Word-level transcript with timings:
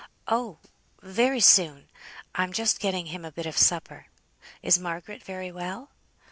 "Oh! 0.27 0.57
very 1.03 1.39
soon. 1.41 1.87
I'm 2.33 2.53
just 2.53 2.79
getting 2.79 3.05
him 3.05 3.23
a 3.23 3.31
bit 3.31 3.45
of 3.45 3.55
supper. 3.55 4.07
Is 4.63 4.79
Margaret 4.79 5.21
very 5.21 5.51
well?" 5.51 5.91